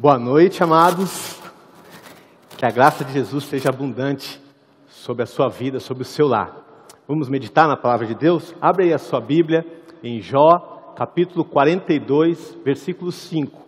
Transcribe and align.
Boa 0.00 0.16
noite, 0.16 0.62
amados. 0.62 1.40
Que 2.56 2.64
a 2.64 2.70
graça 2.70 3.04
de 3.04 3.12
Jesus 3.12 3.42
seja 3.46 3.70
abundante 3.70 4.40
sobre 4.86 5.24
a 5.24 5.26
sua 5.26 5.48
vida, 5.48 5.80
sobre 5.80 6.04
o 6.04 6.06
seu 6.06 6.28
lar. 6.28 6.86
Vamos 7.08 7.28
meditar 7.28 7.66
na 7.66 7.76
palavra 7.76 8.06
de 8.06 8.14
Deus? 8.14 8.54
Abre 8.60 8.84
aí 8.84 8.92
a 8.92 8.98
sua 8.98 9.20
Bíblia 9.20 9.66
em 10.00 10.20
Jó, 10.20 10.94
capítulo 10.96 11.44
42, 11.44 12.56
versículo 12.64 13.10
5. 13.10 13.60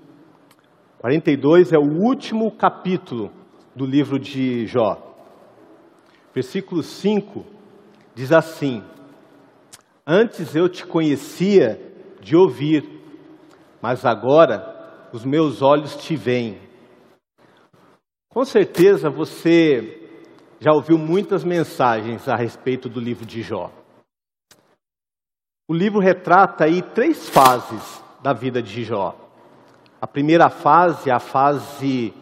42 1.01 1.73
é 1.73 1.79
o 1.79 2.01
último 2.01 2.53
capítulo 2.53 3.33
do 3.75 3.85
livro 3.85 4.17
de 4.17 4.69
Jó. 4.69 5.03
Versículo 6.33 6.85
5 6.85 7.45
diz 8.15 8.31
assim: 8.31 8.85
Antes 10.07 10.55
eu 10.55 10.69
te 10.69 10.87
conhecia 10.87 11.93
de 12.21 12.37
ouvir, 12.37 12.89
mas 13.83 14.07
agora 14.07 14.79
os 15.13 15.25
meus 15.25 15.63
olhos 15.63 15.97
te 15.97 16.17
veem. 16.17 16.61
Com 18.29 18.45
certeza 18.45 19.11
você 19.11 20.01
já 20.61 20.73
ouviu 20.73 20.97
muitas 20.97 21.45
mensagens 21.45 22.29
a 22.29 22.37
respeito 22.37 22.89
do 22.89 23.01
livro 23.01 23.27
de 23.27 23.43
Jó. 23.43 23.71
O 25.69 25.75
livro 25.75 26.01
retrata 26.01 26.65
aí 26.65 26.83
três 26.83 27.29
fases 27.29 28.03
da 28.23 28.33
vida 28.33 28.63
de 28.63 28.83
Jó. 28.83 29.15
A 30.01 30.07
primeira 30.07 30.49
fase 30.49 31.11
é 31.11 31.13
a 31.13 31.21
fase 31.21 32.15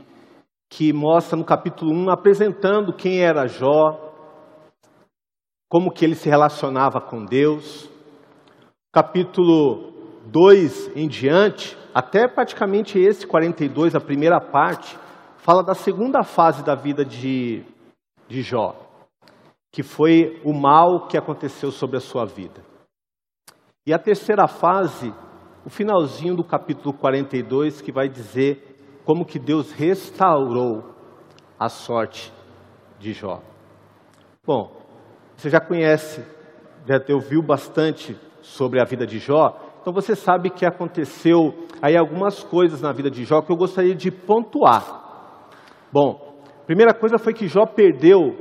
que 0.69 0.93
mostra 0.93 1.37
no 1.37 1.45
capítulo 1.45 1.93
1 1.93 2.11
apresentando 2.11 2.93
quem 2.93 3.21
era 3.21 3.47
Jó, 3.47 4.13
como 5.69 5.93
que 5.93 6.05
ele 6.05 6.15
se 6.15 6.29
relacionava 6.29 7.01
com 7.01 7.25
Deus. 7.25 7.89
Capítulo 8.93 9.93
2 10.27 10.97
em 10.97 11.07
diante, 11.07 11.78
até 11.99 12.29
praticamente 12.29 12.97
esse 12.97 13.27
42, 13.27 13.97
a 13.97 14.01
primeira 14.01 14.41
parte, 14.41 14.97
fala 15.39 15.65
da 15.65 15.75
segunda 15.75 16.23
fase 16.23 16.63
da 16.63 16.77
vida 16.77 17.05
de, 17.05 17.65
de 18.29 18.41
Jó, 18.41 18.77
que 19.73 19.83
foi 19.83 20.41
o 20.45 20.53
mal 20.53 21.09
que 21.09 21.19
aconteceu 21.19 21.73
sobre 21.73 21.97
a 21.97 22.01
sua 22.01 22.25
vida. 22.25 22.63
E 23.85 23.93
a 23.93 23.99
terceira 23.99 24.47
fase, 24.47 25.13
o 25.67 25.69
finalzinho 25.69 26.37
do 26.37 26.45
capítulo 26.45 26.95
42, 26.97 27.81
que 27.81 27.91
vai 27.91 28.09
dizer 28.09 29.01
como 29.05 29.27
que 29.27 29.41
Deus 29.41 29.73
restaurou 29.73 30.95
a 31.59 31.69
sorte 31.69 32.33
de 33.01 33.13
Jó. 33.13 33.43
Bom, 34.47 34.71
você 35.35 35.51
já 35.51 35.59
conhece, 35.59 36.25
já 36.87 37.13
ouviu 37.13 37.43
bastante 37.43 38.17
sobre 38.41 38.81
a 38.81 38.85
vida 38.85 39.05
de 39.05 39.19
Jó, 39.19 39.68
então 39.81 39.93
você 39.93 40.15
sabe 40.15 40.51
que 40.51 40.67
aconteceu 40.67 41.55
aí 41.81 41.97
algumas 41.97 42.43
coisas 42.43 42.81
na 42.83 42.93
vida 42.93 43.11
de 43.11 43.25
Jó 43.25 43.41
que 43.41 43.51
eu 43.51 43.57
gostaria 43.57 43.95
de 43.95 44.11
pontuar. 44.11 45.51
Bom, 45.93 46.43
primeira 46.67 46.93
coisa 46.93 47.19
foi 47.19 47.33
que 47.33 47.49
Jó 47.49 47.65
perdeu 47.67 48.37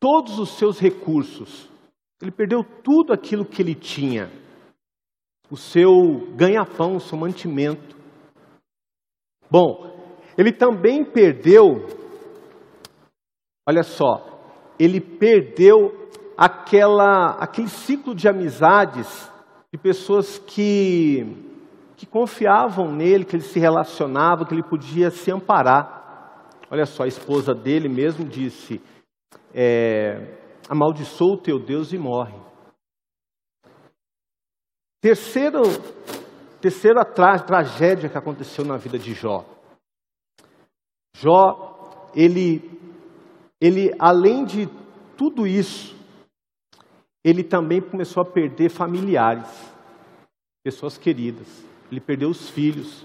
todos 0.00 0.38
os 0.38 0.50
seus 0.58 0.78
recursos. 0.78 1.70
Ele 2.20 2.30
perdeu 2.30 2.64
tudo 2.82 3.12
aquilo 3.12 3.44
que 3.44 3.62
ele 3.62 3.74
tinha. 3.74 4.30
O 5.50 5.56
seu 5.56 5.90
ganha-pão, 6.34 6.96
o 6.96 7.00
seu 7.00 7.18
mantimento. 7.18 7.96
Bom, 9.50 9.92
ele 10.36 10.52
também 10.52 11.04
perdeu, 11.04 11.86
olha 13.68 13.82
só, 13.82 14.40
ele 14.78 15.00
perdeu 15.00 16.08
aquela, 16.36 17.36
aquele 17.38 17.68
ciclo 17.68 18.14
de 18.14 18.28
amizades, 18.28 19.30
de 19.72 19.78
pessoas 19.78 20.38
que, 20.38 21.24
que 21.96 22.04
confiavam 22.04 22.92
nele, 22.92 23.24
que 23.24 23.36
ele 23.36 23.42
se 23.42 23.58
relacionava, 23.58 24.44
que 24.44 24.52
ele 24.52 24.62
podia 24.62 25.10
se 25.10 25.30
amparar. 25.30 26.50
Olha 26.70 26.84
só, 26.84 27.04
a 27.04 27.08
esposa 27.08 27.54
dele 27.54 27.88
mesmo 27.88 28.24
disse: 28.24 28.80
é, 29.54 30.38
amaldiçoa 30.68 31.34
o 31.34 31.40
teu 31.40 31.58
Deus 31.58 31.92
e 31.92 31.98
morre. 31.98 32.38
Terceiro, 35.00 35.62
terceira 36.60 37.04
tra 37.04 37.38
tragédia 37.38 38.08
que 38.08 38.18
aconteceu 38.18 38.64
na 38.64 38.76
vida 38.76 38.98
de 38.98 39.14
Jó. 39.14 39.44
Jó, 41.16 42.10
ele 42.14 42.72
ele, 43.62 43.94
além 43.96 44.44
de 44.44 44.68
tudo 45.16 45.46
isso, 45.46 45.94
ele 47.24 47.44
também 47.44 47.80
começou 47.80 48.20
a 48.20 48.24
perder 48.24 48.68
familiares, 48.70 49.48
pessoas 50.64 50.98
queridas. 50.98 51.46
Ele 51.90 52.00
perdeu 52.00 52.30
os 52.30 52.48
filhos, 52.48 53.04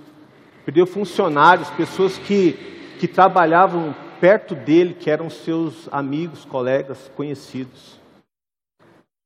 perdeu 0.65 0.87
funcionários, 0.87 1.69
pessoas 1.71 2.17
que, 2.17 2.53
que 2.99 3.07
trabalhavam 3.07 3.93
perto 4.19 4.55
dele, 4.55 4.93
que 4.93 5.09
eram 5.09 5.29
seus 5.29 5.87
amigos, 5.91 6.45
colegas, 6.45 7.11
conhecidos. 7.15 7.99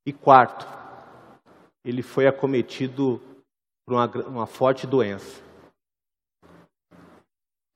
E 0.06 0.12
quarto, 0.12 0.68
ele 1.86 2.02
foi 2.02 2.28
acometido 2.28 3.22
por 3.86 3.94
uma, 3.94 4.06
uma 4.28 4.48
forte 4.48 4.86
doença. 4.86 5.42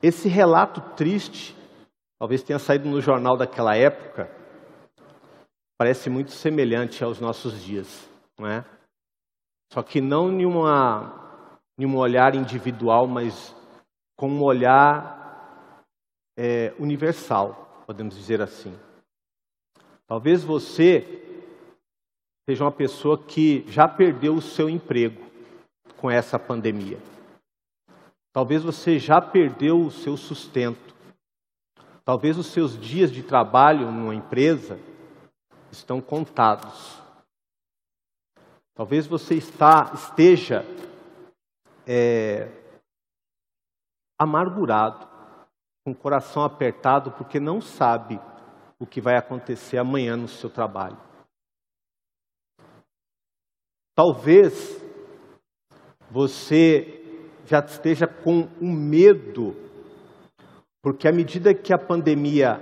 Esse 0.01 0.27
relato 0.27 0.81
triste 0.95 1.55
talvez 2.19 2.43
tenha 2.43 2.59
saído 2.59 2.89
no 2.89 3.01
jornal 3.01 3.37
daquela 3.37 3.75
época, 3.75 4.29
parece 5.77 6.09
muito 6.09 6.31
semelhante 6.31 7.03
aos 7.03 7.19
nossos 7.19 7.61
dias, 7.61 8.09
não 8.37 8.47
é? 8.47 8.63
Só 9.71 9.83
que 9.83 9.99
não 9.99 10.31
em, 10.39 10.45
um 10.45 11.97
olhar 11.97 12.35
individual, 12.35 13.07
mas 13.07 13.55
com 14.17 14.29
um 14.29 14.43
olhar 14.43 15.83
é, 16.37 16.73
universal, 16.79 17.83
podemos 17.85 18.15
dizer 18.15 18.41
assim. 18.41 18.77
Talvez 20.07 20.43
você 20.43 21.21
seja 22.47 22.63
uma 22.63 22.71
pessoa 22.71 23.21
que 23.21 23.65
já 23.67 23.87
perdeu 23.87 24.35
o 24.35 24.41
seu 24.41 24.69
emprego 24.69 25.21
com 25.97 26.09
essa 26.09 26.37
pandemia. 26.37 26.99
Talvez 28.31 28.63
você 28.63 28.99
já 28.99 29.19
perdeu 29.19 29.79
o 29.79 29.91
seu 29.91 30.15
sustento. 30.15 30.93
Talvez 32.03 32.37
os 32.37 32.47
seus 32.47 32.79
dias 32.79 33.11
de 33.11 33.23
trabalho 33.23 33.91
numa 33.91 34.13
empresa 34.13 34.79
estão 35.77 36.01
contados. 36.01 37.01
Talvez 38.73 39.07
você 39.07 39.35
está, 39.35 39.91
esteja 39.93 40.63
é, 41.87 42.49
amargurado, 44.19 45.07
com 45.83 45.91
o 45.91 45.95
coração 45.95 46.43
apertado, 46.43 47.11
porque 47.11 47.39
não 47.39 47.61
sabe 47.61 48.19
o 48.79 48.85
que 48.85 48.99
vai 48.99 49.17
acontecer 49.17 49.77
amanhã 49.77 50.17
no 50.17 50.27
seu 50.27 50.49
trabalho. 50.49 50.97
Talvez 53.95 54.81
você 56.09 57.01
já 57.45 57.59
esteja 57.59 58.07
com 58.07 58.49
um 58.59 58.71
medo 58.71 59.65
porque 60.85 61.07
à 61.07 61.11
medida 61.11 61.51
que 61.51 61.73
a 61.73 61.79
pandemia 61.79 62.61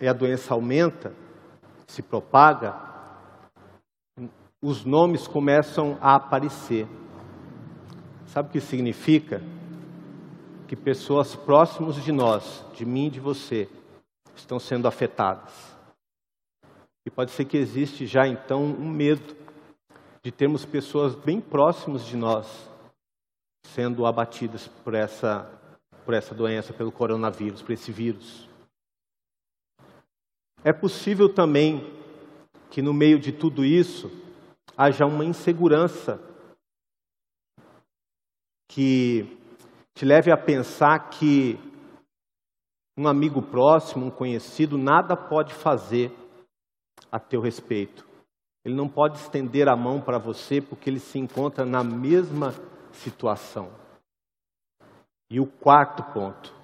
e 0.00 0.08
a 0.08 0.14
doença 0.14 0.54
aumenta, 0.54 1.12
se 1.90 2.02
propaga, 2.02 2.74
os 4.62 4.84
nomes 4.84 5.26
começam 5.26 5.98
a 6.00 6.14
aparecer. 6.14 6.86
Sabe 8.26 8.48
o 8.48 8.52
que 8.52 8.60
significa? 8.60 9.42
Que 10.68 10.76
pessoas 10.76 11.34
próximas 11.34 11.96
de 11.96 12.12
nós, 12.12 12.64
de 12.74 12.86
mim 12.86 13.06
e 13.06 13.10
de 13.10 13.18
você, 13.18 13.68
estão 14.36 14.60
sendo 14.60 14.86
afetadas. 14.86 15.52
E 17.04 17.10
pode 17.10 17.32
ser 17.32 17.44
que 17.44 17.56
existe 17.56 18.06
já 18.06 18.26
então 18.26 18.62
um 18.62 18.88
medo 18.88 19.36
de 20.22 20.30
termos 20.30 20.64
pessoas 20.64 21.16
bem 21.16 21.40
próximas 21.40 22.04
de 22.04 22.16
nós 22.16 22.70
sendo 23.66 24.06
abatidas 24.06 24.68
por 24.68 24.94
essa 24.94 25.58
por 26.04 26.14
essa 26.14 26.34
doença, 26.34 26.72
pelo 26.72 26.90
coronavírus, 26.90 27.62
por 27.62 27.72
esse 27.72 27.92
vírus. 27.92 28.49
É 30.62 30.74
possível 30.74 31.32
também 31.32 31.80
que 32.70 32.82
no 32.82 32.92
meio 32.92 33.18
de 33.18 33.32
tudo 33.32 33.64
isso 33.64 34.10
haja 34.76 35.06
uma 35.06 35.24
insegurança 35.24 36.20
que 38.68 39.38
te 39.94 40.04
leve 40.04 40.30
a 40.30 40.36
pensar 40.36 41.10
que 41.10 41.58
um 42.96 43.08
amigo 43.08 43.40
próximo, 43.40 44.06
um 44.06 44.10
conhecido, 44.10 44.76
nada 44.76 45.16
pode 45.16 45.54
fazer 45.54 46.12
a 47.10 47.18
teu 47.18 47.40
respeito. 47.40 48.06
Ele 48.62 48.74
não 48.74 48.86
pode 48.86 49.16
estender 49.16 49.66
a 49.66 49.74
mão 49.74 49.98
para 49.98 50.18
você 50.18 50.60
porque 50.60 50.90
ele 50.90 51.00
se 51.00 51.18
encontra 51.18 51.64
na 51.64 51.82
mesma 51.82 52.52
situação. 52.92 53.72
E 55.30 55.40
o 55.40 55.46
quarto 55.46 56.02
ponto 56.12 56.54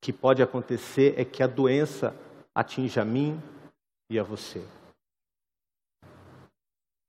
que 0.00 0.12
pode 0.12 0.40
acontecer 0.40 1.14
é 1.18 1.24
que 1.24 1.42
a 1.42 1.48
doença 1.48 2.14
atinja 2.56 3.02
a 3.02 3.04
mim 3.04 3.38
e 4.10 4.18
a 4.18 4.22
você. 4.22 4.64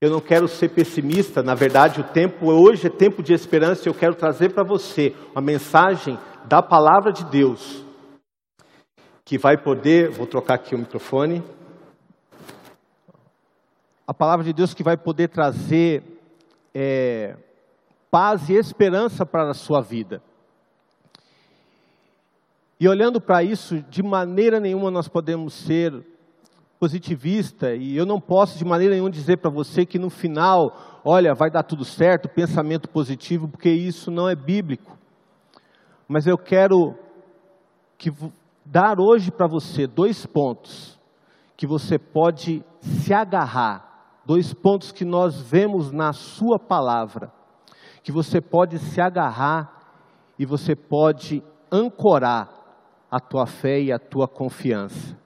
Eu 0.02 0.12
não 0.12 0.20
quero 0.20 0.46
ser 0.48 0.70
pessimista, 0.70 1.42
na 1.42 1.56
verdade, 1.56 2.02
o 2.02 2.04
tempo 2.04 2.52
hoje 2.52 2.88
é 2.88 2.90
tempo 2.90 3.24
de 3.24 3.34
esperança 3.34 3.88
e 3.88 3.90
eu 3.90 3.96
quero 3.96 4.14
trazer 4.14 4.54
para 4.54 4.62
você 4.62 5.16
uma 5.32 5.42
mensagem 5.42 6.20
da 6.46 6.62
palavra 6.62 7.14
de 7.14 7.24
Deus 7.26 7.84
que 9.24 9.38
vai 9.38 9.58
poder, 9.58 10.10
vou 10.10 10.28
trocar 10.28 10.56
aqui 10.56 10.76
o 10.76 10.78
microfone. 10.78 11.42
A 14.06 14.14
palavra 14.14 14.46
de 14.46 14.54
Deus 14.54 14.74
que 14.74 14.84
vai 14.84 14.98
poder 14.98 15.30
trazer 15.30 16.04
é, 16.74 17.36
paz 18.12 18.50
e 18.50 18.54
esperança 18.54 19.26
para 19.26 19.50
a 19.50 19.54
sua 19.54 19.82
vida. 19.82 20.22
E 22.80 22.88
olhando 22.88 23.20
para 23.20 23.42
isso, 23.42 23.82
de 23.90 24.04
maneira 24.04 24.60
nenhuma 24.60 24.92
nós 24.92 25.08
podemos 25.08 25.54
ser 25.54 26.06
positivista 26.80 27.74
e 27.74 27.98
eu 27.98 28.06
não 28.06 28.22
posso 28.22 28.56
de 28.56 28.64
maneira 28.64 28.94
nenhuma 28.94 29.10
dizer 29.10 29.38
para 29.38 29.50
você 29.50 29.84
que 29.84 29.98
no 29.98 30.12
final, 30.12 31.02
olha, 31.04 31.34
vai 31.34 31.50
dar 31.50 31.64
tudo 31.64 31.84
certo, 31.84 32.30
pensamento 32.30 32.88
positivo, 32.88 33.48
porque 33.48 33.70
isso 33.70 34.12
não 34.12 34.30
é 34.30 34.36
bíblico. 34.36 34.96
Mas 36.08 36.28
eu 36.28 36.38
quero 36.38 36.94
que 37.98 38.12
dar 38.64 39.00
hoje 39.00 39.32
para 39.32 39.48
você 39.48 39.88
dois 39.88 40.28
pontos 40.28 41.00
que 41.56 41.66
você 41.66 41.98
pode 41.98 42.64
se 42.80 43.12
agarrar, 43.12 44.22
dois 44.24 44.54
pontos 44.54 44.92
que 44.92 45.04
nós 45.04 45.42
vemos 45.42 45.92
na 45.92 46.14
sua 46.14 46.60
palavra, 46.60 47.32
que 48.04 48.12
você 48.12 48.40
pode 48.40 48.78
se 48.78 49.02
agarrar 49.02 49.76
e 50.38 50.46
você 50.46 50.76
pode 50.76 51.44
ancorar 51.72 52.57
a 53.10 53.20
tua 53.20 53.46
fé 53.46 53.80
e 53.80 53.92
a 53.92 54.00
tua 54.00 54.28
confiança. 54.28 55.18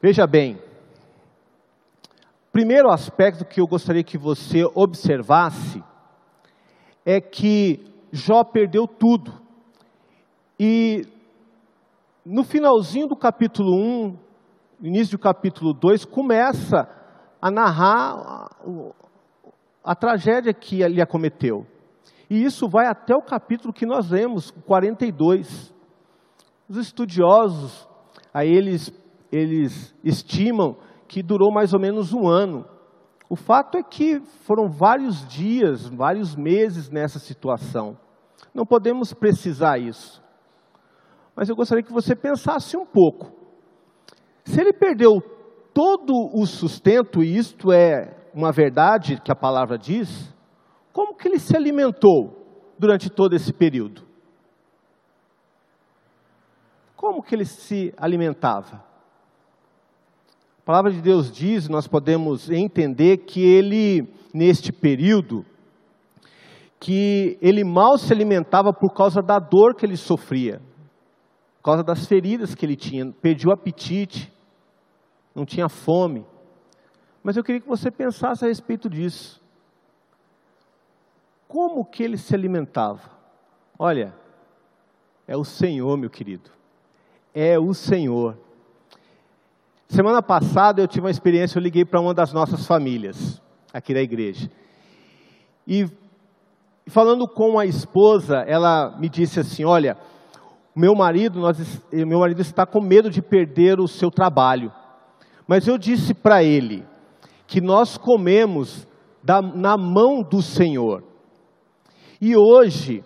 Veja 0.00 0.26
bem, 0.26 0.58
primeiro 2.50 2.90
aspecto 2.90 3.44
que 3.44 3.60
eu 3.60 3.66
gostaria 3.66 4.02
que 4.02 4.18
você 4.18 4.64
observasse 4.74 5.82
é 7.04 7.20
que 7.20 7.84
Jó 8.12 8.44
perdeu 8.44 8.86
tudo. 8.86 9.40
E 10.58 11.06
no 12.24 12.44
finalzinho 12.44 13.08
do 13.08 13.16
capítulo 13.16 13.74
1, 13.74 14.18
início 14.82 15.16
do 15.16 15.22
capítulo 15.22 15.72
2, 15.72 16.04
começa 16.04 16.88
a 17.40 17.50
narrar 17.50 18.14
a, 18.14 18.50
a 19.84 19.94
tragédia 19.94 20.52
que 20.52 20.86
lhe 20.86 21.00
acometeu. 21.00 21.66
E 22.32 22.44
isso 22.44 22.66
vai 22.66 22.86
até 22.86 23.14
o 23.14 23.20
capítulo 23.20 23.74
que 23.74 23.84
nós 23.84 24.08
lemos, 24.08 24.50
42. 24.50 25.70
Os 26.66 26.78
estudiosos, 26.78 27.86
aí 28.32 28.48
eles 28.48 28.90
eles 29.30 29.94
estimam 30.02 30.78
que 31.06 31.22
durou 31.22 31.52
mais 31.52 31.74
ou 31.74 31.80
menos 31.80 32.14
um 32.14 32.26
ano. 32.26 32.64
O 33.28 33.36
fato 33.36 33.76
é 33.76 33.82
que 33.82 34.18
foram 34.46 34.70
vários 34.70 35.28
dias, 35.28 35.86
vários 35.86 36.34
meses 36.34 36.88
nessa 36.88 37.18
situação. 37.18 37.98
Não 38.54 38.64
podemos 38.64 39.12
precisar 39.12 39.76
isso. 39.76 40.24
Mas 41.36 41.50
eu 41.50 41.54
gostaria 41.54 41.84
que 41.84 41.92
você 41.92 42.16
pensasse 42.16 42.78
um 42.78 42.86
pouco. 42.86 43.30
Se 44.42 44.58
ele 44.58 44.72
perdeu 44.72 45.20
todo 45.74 46.14
o 46.34 46.46
sustento, 46.46 47.22
e 47.22 47.36
isto 47.36 47.70
é 47.70 48.16
uma 48.32 48.52
verdade 48.52 49.20
que 49.20 49.30
a 49.30 49.36
palavra 49.36 49.76
diz, 49.76 50.31
como 50.92 51.16
que 51.16 51.26
ele 51.26 51.38
se 51.38 51.56
alimentou 51.56 52.74
durante 52.78 53.08
todo 53.08 53.34
esse 53.34 53.52
período? 53.52 54.02
Como 56.94 57.22
que 57.22 57.34
ele 57.34 57.44
se 57.44 57.92
alimentava? 57.96 58.84
A 60.62 60.64
palavra 60.64 60.92
de 60.92 61.00
Deus 61.00 61.32
diz, 61.32 61.68
nós 61.68 61.88
podemos 61.88 62.48
entender 62.48 63.18
que 63.18 63.40
ele, 63.40 64.08
neste 64.32 64.72
período, 64.72 65.44
que 66.78 67.36
ele 67.42 67.64
mal 67.64 67.98
se 67.98 68.12
alimentava 68.12 68.72
por 68.72 68.94
causa 68.94 69.20
da 69.20 69.40
dor 69.40 69.74
que 69.74 69.84
ele 69.84 69.96
sofria, 69.96 70.60
por 71.56 71.64
causa 71.64 71.82
das 71.82 72.06
feridas 72.06 72.54
que 72.54 72.64
ele 72.64 72.76
tinha, 72.76 73.10
perdia 73.10 73.48
o 73.48 73.52
apetite, 73.52 74.32
não 75.34 75.44
tinha 75.44 75.68
fome. 75.68 76.24
Mas 77.24 77.36
eu 77.36 77.42
queria 77.42 77.60
que 77.60 77.68
você 77.68 77.90
pensasse 77.90 78.44
a 78.44 78.48
respeito 78.48 78.88
disso. 78.88 79.41
Como 81.52 81.84
que 81.84 82.02
ele 82.02 82.16
se 82.16 82.34
alimentava? 82.34 83.10
Olha, 83.78 84.14
é 85.28 85.36
o 85.36 85.44
Senhor, 85.44 85.98
meu 85.98 86.08
querido. 86.08 86.48
É 87.34 87.58
o 87.58 87.74
Senhor. 87.74 88.38
Semana 89.86 90.22
passada 90.22 90.80
eu 90.80 90.88
tive 90.88 91.04
uma 91.04 91.10
experiência, 91.10 91.58
eu 91.58 91.62
liguei 91.62 91.84
para 91.84 92.00
uma 92.00 92.14
das 92.14 92.32
nossas 92.32 92.66
famílias, 92.66 93.38
aqui 93.70 93.92
da 93.92 94.00
igreja. 94.00 94.50
E 95.68 95.86
falando 96.86 97.28
com 97.28 97.58
a 97.58 97.66
esposa, 97.66 98.38
ela 98.46 98.96
me 98.98 99.10
disse 99.10 99.38
assim: 99.38 99.62
Olha, 99.62 99.98
meu 100.74 100.94
marido, 100.94 101.38
nós, 101.38 101.82
meu 101.92 102.20
marido 102.20 102.40
está 102.40 102.64
com 102.64 102.80
medo 102.80 103.10
de 103.10 103.20
perder 103.20 103.78
o 103.78 103.86
seu 103.86 104.10
trabalho. 104.10 104.72
Mas 105.46 105.68
eu 105.68 105.76
disse 105.76 106.14
para 106.14 106.42
ele 106.42 106.82
que 107.46 107.60
nós 107.60 107.98
comemos 107.98 108.88
da, 109.22 109.42
na 109.42 109.76
mão 109.76 110.22
do 110.22 110.40
Senhor. 110.40 111.11
E 112.24 112.36
hoje, 112.36 113.02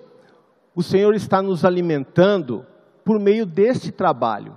o 0.74 0.82
Senhor 0.82 1.14
está 1.14 1.40
nos 1.40 1.64
alimentando 1.64 2.66
por 3.02 3.18
meio 3.18 3.46
deste 3.46 3.90
trabalho. 3.90 4.54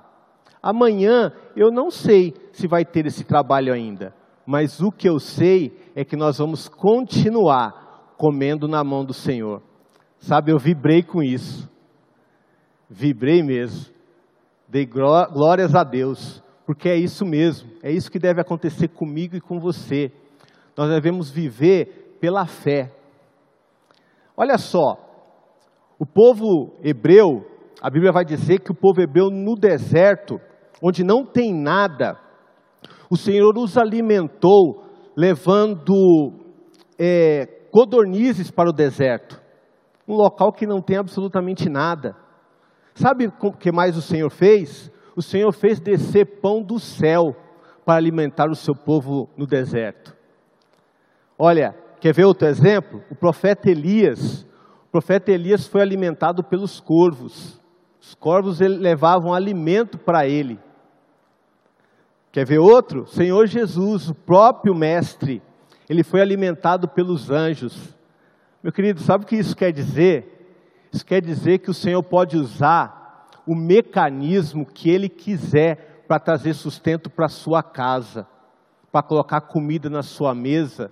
Amanhã 0.62 1.32
eu 1.56 1.72
não 1.72 1.90
sei 1.90 2.34
se 2.52 2.68
vai 2.68 2.84
ter 2.84 3.06
esse 3.06 3.24
trabalho 3.24 3.74
ainda, 3.74 4.14
mas 4.46 4.82
o 4.82 4.92
que 4.92 5.08
eu 5.08 5.18
sei 5.18 5.80
é 5.96 6.04
que 6.04 6.18
nós 6.18 6.40
vamos 6.40 6.68
continuar 6.68 8.16
comendo 8.18 8.68
na 8.68 8.84
mão 8.84 9.06
do 9.06 9.14
Senhor. 9.14 9.62
Sabe, 10.18 10.52
eu 10.52 10.60
vibrei 10.60 11.04
com 11.04 11.24
isso. 11.24 11.70
Vibrei 12.90 13.42
mesmo. 13.42 13.94
Dei 14.68 14.86
glórias 14.86 15.74
a 15.74 15.86
Deus, 15.86 16.44
porque 16.66 16.90
é 16.90 16.98
isso 16.98 17.26
mesmo, 17.26 17.72
é 17.82 17.94
isso 17.94 18.12
que 18.12 18.20
deve 18.20 18.42
acontecer 18.42 18.90
comigo 18.90 19.38
e 19.38 19.42
com 19.42 19.58
você. 19.58 20.12
Nós 20.76 20.90
devemos 20.90 21.32
viver 21.32 22.18
pela 22.20 22.46
fé. 22.46 22.99
Olha 24.42 24.58
só, 24.58 24.96
o 26.00 26.06
povo 26.06 26.74
hebreu, 26.82 27.46
a 27.82 27.90
Bíblia 27.90 28.14
vai 28.14 28.24
dizer 28.24 28.62
que 28.62 28.72
o 28.72 28.74
povo 28.74 29.02
hebreu 29.02 29.30
no 29.30 29.54
deserto, 29.54 30.40
onde 30.82 31.04
não 31.04 31.26
tem 31.26 31.54
nada, 31.54 32.18
o 33.12 33.18
Senhor 33.18 33.58
os 33.58 33.78
alimentou, 33.78 34.86
levando 35.14 36.32
é, 36.98 37.48
codornizes 37.70 38.50
para 38.50 38.70
o 38.70 38.74
deserto, 38.74 39.42
um 40.08 40.14
local 40.14 40.54
que 40.54 40.66
não 40.66 40.82
tem 40.82 40.96
absolutamente 40.96 41.68
nada. 41.68 42.16
Sabe 42.96 43.28
o 43.28 43.52
que 43.52 43.74
mais 43.74 43.98
o 43.98 44.02
Senhor 44.02 44.30
fez? 44.30 44.90
O 45.18 45.22
Senhor 45.22 45.52
fez 45.52 45.82
descer 45.82 46.40
pão 46.40 46.64
do 46.64 46.80
céu 46.80 47.36
para 47.84 47.98
alimentar 47.98 48.50
o 48.50 48.56
seu 48.56 48.74
povo 48.74 49.28
no 49.36 49.46
deserto. 49.46 50.16
Olha, 51.38 51.76
quer 52.00 52.14
ver 52.14 52.26
outro 52.26 52.48
exemplo? 52.48 53.04
O 53.10 53.16
profeta 53.16 53.70
Elias. 53.70 54.44
O 54.88 54.92
profeta 54.92 55.32
Elias 55.32 55.68
foi 55.68 55.82
alimentado 55.82 56.44
pelos 56.44 56.80
corvos. 56.80 57.60
Os 58.02 58.16
corvos 58.16 58.60
levavam 58.60 59.34
alimento 59.34 59.98
para 59.98 60.28
ele. 60.28 60.60
Quer 62.32 62.46
ver 62.46 62.60
outro? 62.60 63.08
Senhor 63.08 63.48
Jesus, 63.48 64.10
o 64.10 64.16
próprio 64.16 64.74
Mestre, 64.74 65.42
ele 65.90 66.04
foi 66.04 66.22
alimentado 66.22 66.88
pelos 66.88 67.30
anjos. 67.30 67.96
Meu 68.64 68.72
querido, 68.72 69.02
sabe 69.02 69.24
o 69.24 69.28
que 69.28 69.36
isso 69.36 69.56
quer 69.56 69.72
dizer? 69.72 70.58
Isso 70.92 71.06
quer 71.06 71.22
dizer 71.22 71.60
que 71.60 71.70
o 71.70 71.74
Senhor 71.74 72.02
pode 72.04 72.38
usar 72.38 73.28
o 73.46 73.56
mecanismo 73.56 74.66
que 74.66 74.90
Ele 74.90 75.10
quiser 75.10 76.04
para 76.08 76.20
trazer 76.20 76.54
sustento 76.54 77.10
para 77.10 77.26
a 77.26 77.30
sua 77.30 77.64
casa, 77.64 78.28
para 78.92 79.04
colocar 79.04 79.42
comida 79.42 79.90
na 79.90 80.04
sua 80.04 80.34
mesa 80.34 80.92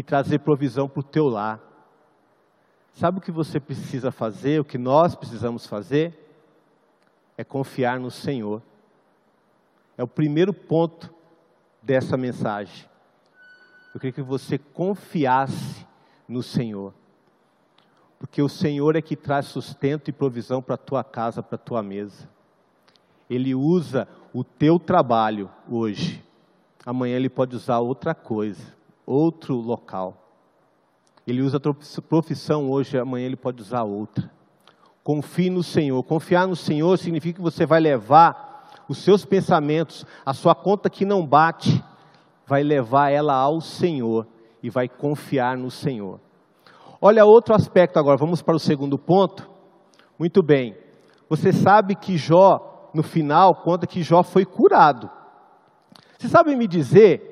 e 0.00 0.02
trazer 0.02 0.38
provisão 0.38 0.88
para 0.88 1.00
o 1.00 1.02
teu 1.02 1.28
lar. 1.28 1.60
Sabe 2.94 3.18
o 3.18 3.20
que 3.20 3.30
você 3.30 3.60
precisa 3.60 4.10
fazer, 4.10 4.58
o 4.58 4.64
que 4.64 4.78
nós 4.78 5.14
precisamos 5.14 5.66
fazer? 5.66 6.18
É 7.36 7.44
confiar 7.44 8.00
no 8.00 8.10
Senhor. 8.10 8.62
É 9.98 10.02
o 10.02 10.08
primeiro 10.08 10.54
ponto 10.54 11.12
dessa 11.82 12.16
mensagem. 12.16 12.88
Eu 13.92 14.00
queria 14.00 14.14
que 14.14 14.22
você 14.22 14.56
confiasse 14.56 15.86
no 16.26 16.42
Senhor. 16.42 16.94
Porque 18.18 18.40
o 18.40 18.48
Senhor 18.48 18.96
é 18.96 19.02
que 19.02 19.14
traz 19.14 19.48
sustento 19.48 20.08
e 20.08 20.14
provisão 20.14 20.62
para 20.62 20.76
a 20.76 20.78
tua 20.78 21.04
casa, 21.04 21.42
para 21.42 21.56
a 21.56 21.58
tua 21.58 21.82
mesa. 21.82 22.26
Ele 23.28 23.54
usa 23.54 24.08
o 24.32 24.42
teu 24.42 24.78
trabalho 24.78 25.50
hoje. 25.68 26.24
Amanhã 26.86 27.16
ele 27.16 27.28
pode 27.28 27.54
usar 27.54 27.80
outra 27.80 28.14
coisa, 28.14 28.79
outro 29.10 29.54
local. 29.54 30.16
Ele 31.26 31.42
usa 31.42 31.58
a 31.58 32.02
profissão 32.02 32.70
hoje, 32.70 32.98
amanhã 32.98 33.26
ele 33.26 33.36
pode 33.36 33.60
usar 33.60 33.82
outra. 33.82 34.30
Confie 35.02 35.50
no 35.50 35.62
Senhor. 35.62 36.02
Confiar 36.04 36.46
no 36.46 36.56
Senhor 36.56 36.96
significa 36.98 37.36
que 37.36 37.42
você 37.42 37.66
vai 37.66 37.80
levar 37.80 38.84
os 38.88 38.98
seus 38.98 39.24
pensamentos, 39.24 40.04
a 40.26 40.32
sua 40.34 40.54
conta 40.54 40.90
que 40.90 41.04
não 41.04 41.24
bate, 41.24 41.82
vai 42.46 42.62
levar 42.62 43.10
ela 43.10 43.34
ao 43.34 43.60
Senhor 43.60 44.26
e 44.62 44.68
vai 44.68 44.88
confiar 44.88 45.56
no 45.56 45.70
Senhor. 45.70 46.20
Olha 47.00 47.24
outro 47.24 47.54
aspecto 47.54 47.98
agora, 47.98 48.16
vamos 48.18 48.42
para 48.42 48.56
o 48.56 48.60
segundo 48.60 48.98
ponto. 48.98 49.48
Muito 50.18 50.42
bem. 50.42 50.76
Você 51.28 51.52
sabe 51.52 51.94
que 51.94 52.16
Jó, 52.16 52.90
no 52.92 53.02
final, 53.02 53.54
conta 53.62 53.86
que 53.86 54.02
Jó 54.02 54.22
foi 54.22 54.44
curado. 54.44 55.08
Você 56.18 56.28
sabe 56.28 56.56
me 56.56 56.66
dizer 56.66 57.29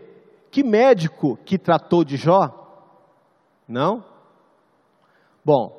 que 0.50 0.62
médico 0.62 1.36
que 1.44 1.58
tratou 1.58 2.04
de 2.04 2.16
Jó? 2.16 2.50
Não? 3.66 4.04
Bom, 5.44 5.78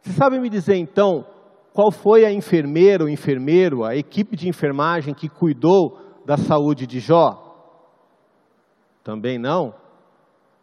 você 0.00 0.12
sabe 0.12 0.38
me 0.38 0.48
dizer 0.48 0.76
então 0.76 1.26
qual 1.72 1.90
foi 1.90 2.24
a 2.24 2.32
enfermeira 2.32 3.04
ou 3.04 3.08
enfermeiro, 3.08 3.84
a 3.84 3.94
equipe 3.94 4.36
de 4.36 4.48
enfermagem 4.48 5.14
que 5.14 5.28
cuidou 5.28 5.98
da 6.24 6.36
saúde 6.36 6.86
de 6.86 6.98
Jó? 7.00 7.44
Também 9.04 9.38
não? 9.38 9.74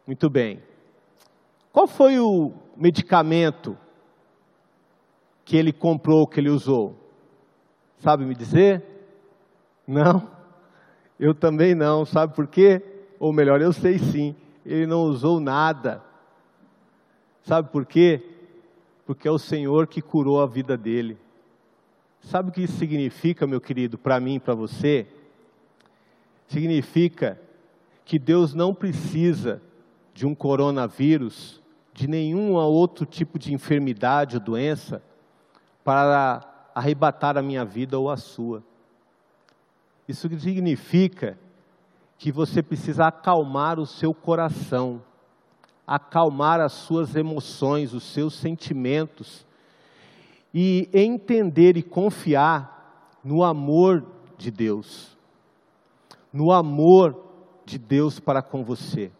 Muito 0.05 0.29
bem. 0.29 0.61
Qual 1.71 1.87
foi 1.87 2.19
o 2.19 2.53
medicamento 2.75 3.77
que 5.43 5.57
ele 5.57 5.71
comprou, 5.71 6.27
que 6.27 6.39
ele 6.39 6.49
usou? 6.49 6.95
Sabe 7.97 8.25
me 8.25 8.35
dizer? 8.35 8.83
Não? 9.87 10.29
Eu 11.19 11.33
também 11.33 11.73
não. 11.73 12.05
Sabe 12.05 12.35
por 12.35 12.47
quê? 12.47 12.94
Ou 13.19 13.31
melhor, 13.33 13.61
eu 13.61 13.73
sei 13.73 13.97
sim. 13.97 14.35
Ele 14.65 14.85
não 14.85 15.03
usou 15.03 15.39
nada. 15.39 16.03
Sabe 17.43 17.69
por 17.69 17.85
quê? 17.85 18.21
Porque 19.05 19.27
é 19.27 19.31
o 19.31 19.37
Senhor 19.37 19.87
que 19.87 20.01
curou 20.01 20.41
a 20.41 20.47
vida 20.47 20.75
dele. 20.75 21.17
Sabe 22.21 22.49
o 22.49 22.51
que 22.51 22.63
isso 22.63 22.77
significa, 22.77 23.45
meu 23.45 23.61
querido, 23.61 23.97
para 23.97 24.19
mim 24.19 24.35
e 24.35 24.39
para 24.39 24.55
você? 24.55 25.07
Significa 26.47 27.39
que 28.03 28.17
Deus 28.17 28.53
não 28.53 28.73
precisa 28.73 29.61
de 30.13 30.25
um 30.25 30.33
coronavírus, 30.33 31.61
de 31.93 32.07
nenhum 32.07 32.53
outro 32.53 33.05
tipo 33.05 33.37
de 33.37 33.53
enfermidade 33.53 34.37
ou 34.37 34.41
doença, 34.41 35.03
para 35.83 36.41
arrebatar 36.73 37.37
a 37.37 37.41
minha 37.41 37.63
vida 37.63 37.97
ou 37.99 38.09
a 38.09 38.17
sua. 38.17 38.63
Isso 40.07 40.27
significa 40.39 41.37
que 42.17 42.31
você 42.31 42.63
precisa 42.63 43.07
acalmar 43.07 43.79
o 43.79 43.85
seu 43.85 44.13
coração, 44.13 45.01
acalmar 45.85 46.59
as 46.61 46.73
suas 46.73 47.15
emoções, 47.15 47.93
os 47.93 48.03
seus 48.03 48.35
sentimentos, 48.35 49.45
e 50.53 50.89
entender 50.93 51.75
e 51.75 51.83
confiar 51.83 53.19
no 53.23 53.43
amor 53.43 54.05
de 54.37 54.49
Deus, 54.49 55.17
no 56.31 56.51
amor 56.51 57.21
de 57.65 57.77
Deus 57.77 58.19
para 58.19 58.41
com 58.41 58.63
você. 58.63 59.11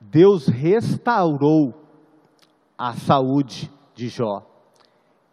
Deus 0.00 0.46
restaurou 0.46 1.74
a 2.76 2.94
saúde 2.94 3.70
de 3.94 4.08
Jó. 4.08 4.46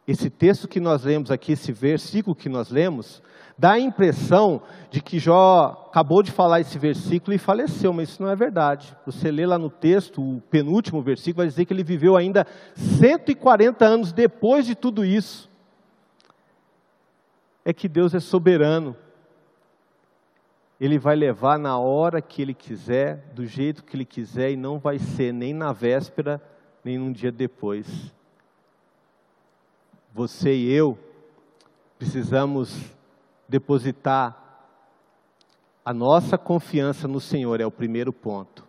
Esse 0.07 0.29
texto 0.29 0.67
que 0.67 0.79
nós 0.79 1.03
lemos 1.03 1.31
aqui, 1.31 1.53
esse 1.53 1.71
versículo 1.71 2.35
que 2.35 2.49
nós 2.49 2.69
lemos, 2.69 3.21
dá 3.57 3.71
a 3.74 3.79
impressão 3.79 4.62
de 4.89 5.01
que 5.01 5.19
Jó 5.19 5.88
acabou 5.88 6.21
de 6.21 6.31
falar 6.31 6.59
esse 6.59 6.77
versículo 6.77 7.33
e 7.33 7.38
faleceu, 7.38 7.93
mas 7.93 8.09
isso 8.09 8.21
não 8.21 8.29
é 8.29 8.35
verdade. 8.35 8.95
Você 9.05 9.31
lê 9.31 9.45
lá 9.45 9.57
no 9.57 9.69
texto, 9.69 10.21
o 10.21 10.41
penúltimo 10.50 11.01
versículo, 11.01 11.38
vai 11.38 11.47
dizer 11.47 11.65
que 11.65 11.74
ele 11.74 11.83
viveu 11.83 12.15
ainda 12.15 12.45
140 12.75 13.85
anos 13.85 14.12
depois 14.12 14.65
de 14.65 14.75
tudo 14.75 15.05
isso. 15.05 15.50
É 17.63 17.74
que 17.74 17.88
Deus 17.88 18.13
é 18.13 18.19
soberano. 18.19 18.95
Ele 20.79 21.00
vai 21.00 21.15
levar 21.15 21.57
na 21.57 21.77
hora 21.77 22.21
que 22.21 22.41
Ele 22.41 22.53
quiser, 22.53 23.31
do 23.33 23.45
jeito 23.45 23.83
que 23.83 23.95
Ele 23.95 24.03
quiser, 24.03 24.51
e 24.51 24.57
não 24.57 24.77
vai 24.77 25.00
ser 25.00 25.33
nem 25.33 25.53
na 25.53 25.71
véspera, 25.71 26.41
nem 26.83 26.97
num 26.97 27.13
dia 27.13 27.31
depois. 27.31 28.13
Você 30.13 30.53
e 30.53 30.71
eu 30.71 30.97
precisamos 31.97 32.94
depositar 33.47 34.41
a 35.83 35.93
nossa 35.93 36.37
confiança 36.37 37.07
no 37.07 37.19
Senhor, 37.19 37.61
é 37.61 37.65
o 37.65 37.71
primeiro 37.71 38.11
ponto. 38.11 38.65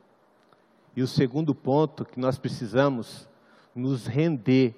E 0.94 1.02
o 1.02 1.06
segundo 1.06 1.54
ponto, 1.54 2.04
que 2.04 2.20
nós 2.20 2.38
precisamos 2.38 3.28
nos 3.74 4.06
render 4.06 4.74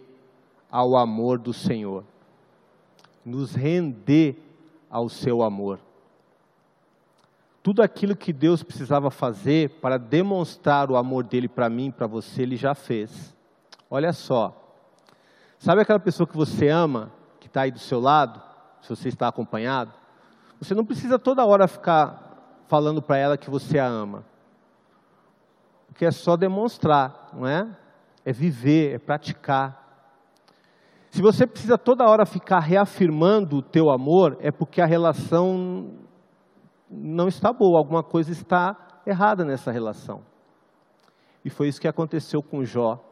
ao 0.71 0.97
amor 0.97 1.39
do 1.39 1.53
Senhor, 1.53 2.05
nos 3.25 3.55
render 3.55 4.37
ao 4.91 5.09
seu 5.09 5.43
amor 5.43 5.81
tudo 7.69 7.83
aquilo 7.83 8.17
que 8.17 8.33
Deus 8.33 8.63
precisava 8.63 9.11
fazer 9.11 9.69
para 9.81 9.99
demonstrar 9.99 10.91
o 10.91 10.97
amor 10.97 11.23
dele 11.23 11.47
para 11.47 11.69
mim, 11.69 11.91
para 11.91 12.07
você, 12.07 12.41
ele 12.41 12.57
já 12.57 12.75
fez. 12.75 13.37
Olha 13.91 14.11
só. 14.15 14.57
Sabe 15.59 15.83
aquela 15.83 15.99
pessoa 15.99 16.27
que 16.27 16.35
você 16.35 16.69
ama, 16.69 17.13
que 17.39 17.47
está 17.47 17.61
aí 17.61 17.71
do 17.71 17.79
seu 17.79 18.01
lado, 18.01 18.41
se 18.81 18.89
você 18.89 19.09
está 19.09 19.29
acompanhado? 19.29 19.93
Você 20.61 20.75
não 20.75 20.85
precisa 20.85 21.19
toda 21.19 21.45
hora 21.45 21.69
ficar 21.69 22.29
falando 22.67 23.01
para 23.01 23.17
ela 23.17 23.39
que 23.39 23.51
você 23.51 23.79
a 23.79 23.87
ama. 23.87 24.25
Porque 25.87 26.05
é 26.05 26.11
só 26.11 26.37
demonstrar, 26.37 27.31
não 27.33 27.47
é? 27.47 27.69
É 28.25 28.33
viver, 28.33 28.95
é 28.95 28.99
praticar. 28.99 29.87
Se 31.11 31.23
você 31.23 31.47
precisa 31.47 31.79
toda 31.79 32.09
hora 32.09 32.27
ficar 32.27 32.61
reafirmando 32.61 33.57
o 33.57 33.63
teu 33.63 33.91
amor, 33.91 34.37
é 34.41 34.51
porque 34.51 34.81
a 34.81 34.87
relação 34.87 35.93
não 36.91 37.29
está 37.29 37.53
boa, 37.53 37.79
alguma 37.79 38.03
coisa 38.03 38.31
está 38.31 38.77
errada 39.07 39.45
nessa 39.45 39.71
relação. 39.71 40.23
E 41.45 41.51
foi 41.51 41.69
isso 41.69 41.81
que 41.81 41.89
aconteceu 41.89 42.43
com 42.43 42.65
Jó 42.65 43.03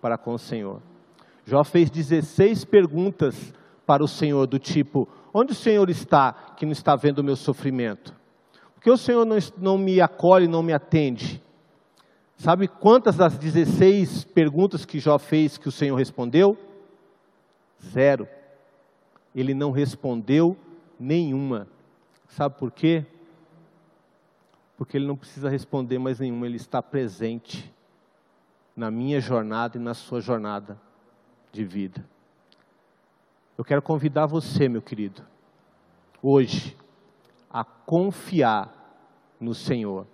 para 0.00 0.18
com 0.18 0.34
o 0.34 0.38
Senhor. 0.38 0.82
Jó 1.44 1.62
fez 1.64 1.90
16 1.90 2.64
perguntas 2.64 3.54
para 3.86 4.02
o 4.02 4.08
Senhor, 4.08 4.46
do 4.46 4.58
tipo: 4.58 5.08
onde 5.32 5.52
o 5.52 5.54
Senhor 5.54 5.88
está 5.88 6.32
que 6.56 6.66
não 6.66 6.72
está 6.72 6.96
vendo 6.96 7.20
o 7.20 7.24
meu 7.24 7.36
sofrimento? 7.36 8.14
Por 8.74 8.82
que 8.82 8.90
o 8.90 8.96
Senhor 8.96 9.24
não, 9.24 9.38
não 9.56 9.78
me 9.78 10.00
acolhe, 10.00 10.46
não 10.46 10.62
me 10.62 10.72
atende? 10.72 11.42
Sabe 12.36 12.68
quantas 12.68 13.16
das 13.16 13.38
16 13.38 14.24
perguntas 14.24 14.84
que 14.84 14.98
Jó 14.98 15.18
fez 15.18 15.56
que 15.56 15.68
o 15.68 15.72
Senhor 15.72 15.96
respondeu? 15.96 16.56
Zero. 17.82 18.28
Ele 19.34 19.54
não 19.54 19.70
respondeu 19.70 20.56
nenhuma. 20.98 21.66
Sabe 22.28 22.58
por 22.58 22.70
quê? 22.70 23.06
porque 24.76 24.96
ele 24.96 25.06
não 25.06 25.16
precisa 25.16 25.48
responder 25.48 25.98
mais 25.98 26.20
nenhum, 26.20 26.44
ele 26.44 26.56
está 26.56 26.82
presente 26.82 27.72
na 28.76 28.90
minha 28.90 29.20
jornada 29.20 29.78
e 29.78 29.80
na 29.80 29.94
sua 29.94 30.20
jornada 30.20 30.78
de 31.50 31.64
vida. 31.64 32.04
Eu 33.56 33.64
quero 33.64 33.80
convidar 33.80 34.26
você, 34.26 34.68
meu 34.68 34.82
querido, 34.82 35.22
hoje, 36.22 36.76
a 37.50 37.64
confiar 37.64 38.70
no 39.40 39.54
Senhor, 39.54 40.06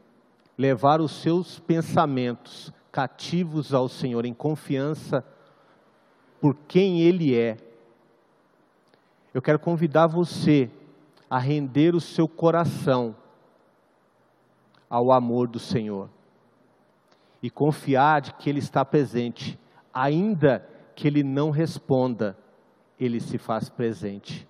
levar 0.56 1.00
os 1.00 1.11
seus 1.11 1.58
pensamentos 1.58 2.72
cativos 2.92 3.75
ao 3.75 3.88
Senhor, 3.88 4.25
em 4.25 4.34
confiança 4.34 5.25
por 6.40 6.54
quem 6.68 7.00
Ele 7.00 7.37
é. 7.37 7.56
Eu 9.34 9.42
quero 9.42 9.58
convidar 9.58 10.06
você 10.06 10.70
a 11.28 11.38
render 11.38 11.96
o 11.96 12.00
seu 12.00 12.28
coração 12.28 13.16
ao 14.88 15.11
amor 15.11 15.49
do 15.49 15.58
Senhor 15.58 16.08
e 17.42 17.50
confiar 17.50 18.20
de 18.20 18.34
que 18.34 18.49
Ele 18.49 18.61
está 18.61 18.84
presente, 18.84 19.58
ainda 19.92 20.64
que 20.94 21.08
Ele 21.08 21.25
não 21.25 21.50
responda, 21.50 22.37
Ele 23.04 23.21
se 23.21 23.38
faz 23.38 23.68
presente, 23.68 24.49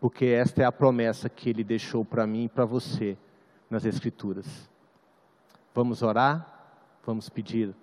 porque 0.00 0.26
esta 0.26 0.62
é 0.62 0.64
a 0.64 0.72
promessa 0.72 1.28
que 1.28 1.48
Ele 1.48 1.64
deixou 1.64 2.04
para 2.04 2.26
mim 2.26 2.44
e 2.44 2.48
para 2.48 2.64
você 2.64 3.16
nas 3.70 3.84
Escrituras. 3.84 4.70
Vamos 5.74 6.02
orar, 6.02 6.46
vamos 7.04 7.28
pedir 7.28 7.74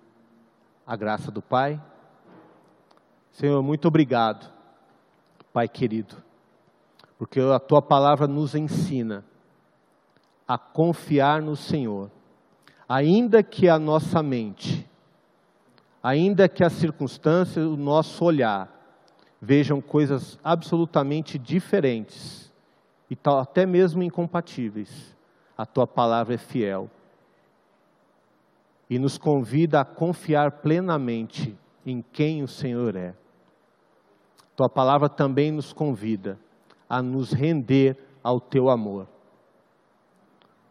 a 0.86 0.96
graça 0.96 1.30
do 1.30 1.42
Pai. 1.42 1.82
Senhor, 3.30 3.62
muito 3.62 3.88
obrigado, 3.88 4.52
Pai 5.52 5.68
querido, 5.68 6.16
porque 7.18 7.40
a 7.40 7.58
Tua 7.58 7.82
palavra 7.82 8.26
nos 8.26 8.54
ensina 8.54 9.24
a 10.46 10.58
confiar 10.58 11.40
no 11.40 11.56
Senhor, 11.56 12.10
ainda 12.88 13.42
que 13.42 13.68
a 13.68 13.78
nossa 13.78 14.22
mente, 14.22 14.88
ainda 16.02 16.48
que 16.48 16.64
as 16.64 16.74
circunstâncias, 16.74 17.64
o 17.64 17.76
nosso 17.76 18.24
olhar, 18.24 18.81
vejam 19.44 19.80
coisas 19.80 20.38
absolutamente 20.44 21.36
diferentes 21.36 22.52
e 23.10 23.18
até 23.24 23.66
mesmo 23.66 24.00
incompatíveis, 24.00 25.16
a 25.58 25.66
tua 25.66 25.84
palavra 25.84 26.34
é 26.34 26.38
fiel 26.38 26.88
e 28.88 29.00
nos 29.00 29.18
convida 29.18 29.80
a 29.80 29.84
confiar 29.84 30.52
plenamente 30.62 31.58
em 31.84 32.00
quem 32.00 32.44
o 32.44 32.48
Senhor 32.48 32.94
é. 32.94 33.14
Tua 34.54 34.68
palavra 34.68 35.08
também 35.08 35.50
nos 35.50 35.72
convida 35.72 36.38
a 36.88 37.02
nos 37.02 37.32
render 37.32 37.98
ao 38.22 38.40
teu 38.40 38.70
amor. 38.70 39.08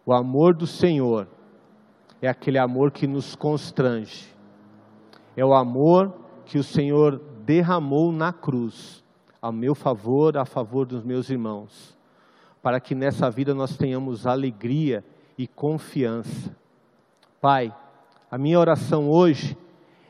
O 0.06 0.14
amor 0.14 0.56
do 0.56 0.66
Senhor 0.66 1.28
é 2.22 2.28
aquele 2.30 2.58
amor 2.58 2.92
que 2.92 3.06
nos 3.06 3.36
constrange. 3.36 4.34
É 5.36 5.44
o 5.44 5.54
amor 5.54 6.14
que 6.46 6.58
o 6.58 6.64
Senhor 6.64 7.22
derramou 7.46 8.12
na 8.12 8.32
cruz, 8.32 9.04
a 9.42 9.52
meu 9.52 9.74
favor, 9.74 10.38
a 10.38 10.46
favor 10.46 10.86
dos 10.86 11.04
meus 11.04 11.30
irmãos, 11.30 11.98
para 12.62 12.80
que 12.80 12.94
nessa 12.94 13.30
vida 13.30 13.54
nós 13.54 13.76
tenhamos 13.76 14.28
alegria 14.28 15.04
e 15.38 15.48
confiança. 15.48 16.56
Pai, 17.40 17.76
a 18.30 18.38
minha 18.38 18.60
oração 18.60 19.10
hoje 19.10 19.58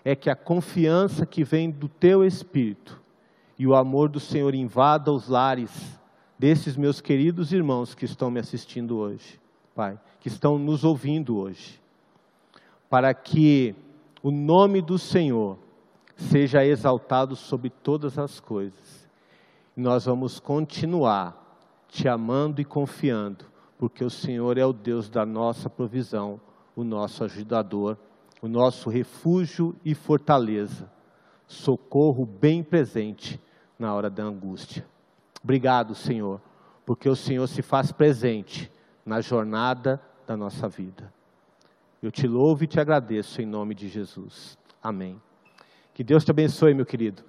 é 0.03 0.15
que 0.15 0.29
a 0.29 0.35
confiança 0.35 1.25
que 1.25 1.43
vem 1.43 1.69
do 1.71 1.87
Teu 1.87 2.25
Espírito 2.25 3.01
e 3.57 3.65
o 3.65 3.75
amor 3.75 4.09
do 4.09 4.19
Senhor 4.19 4.53
invada 4.53 5.11
os 5.11 5.27
lares 5.27 5.99
desses 6.37 6.75
meus 6.75 6.99
queridos 6.99 7.53
irmãos 7.53 7.93
que 7.95 8.03
estão 8.03 8.29
me 8.29 8.39
assistindo 8.39 8.97
hoje, 8.97 9.39
Pai, 9.75 9.99
que 10.19 10.27
estão 10.27 10.57
nos 10.57 10.83
ouvindo 10.83 11.37
hoje, 11.37 11.79
para 12.89 13.13
que 13.13 13.75
o 14.21 14.31
nome 14.31 14.81
do 14.81 14.97
Senhor 14.97 15.57
seja 16.29 16.65
exaltado 16.65 17.35
sobre 17.35 17.69
todas 17.69 18.17
as 18.17 18.39
coisas. 18.39 19.09
Nós 19.75 20.05
vamos 20.05 20.39
continuar 20.39 21.41
te 21.87 22.07
amando 22.07 22.61
e 22.61 22.65
confiando, 22.65 23.45
porque 23.77 24.03
o 24.03 24.09
Senhor 24.09 24.57
é 24.57 24.65
o 24.65 24.71
Deus 24.71 25.09
da 25.09 25.25
nossa 25.25 25.69
provisão, 25.69 26.39
o 26.75 26.83
nosso 26.83 27.23
ajudador, 27.23 27.97
o 28.41 28.47
nosso 28.47 28.89
refúgio 28.89 29.75
e 29.83 29.93
fortaleza, 29.93 30.89
socorro 31.45 32.25
bem 32.25 32.63
presente 32.63 33.39
na 33.77 33.93
hora 33.93 34.09
da 34.09 34.23
angústia. 34.23 34.85
Obrigado, 35.43 35.93
Senhor, 35.93 36.39
porque 36.85 37.09
o 37.09 37.15
Senhor 37.15 37.47
se 37.47 37.61
faz 37.61 37.91
presente 37.91 38.71
na 39.05 39.19
jornada 39.19 40.01
da 40.25 40.37
nossa 40.37 40.69
vida. 40.69 41.11
Eu 42.01 42.11
te 42.11 42.27
louvo 42.27 42.63
e 42.63 42.67
te 42.67 42.79
agradeço 42.79 43.41
em 43.41 43.45
nome 43.45 43.75
de 43.75 43.87
Jesus. 43.87 44.57
Amém. 44.81 45.19
Que 45.93 46.03
Deus 46.03 46.23
te 46.23 46.31
abençoe, 46.31 46.73
meu 46.73 46.85
querido. 46.85 47.23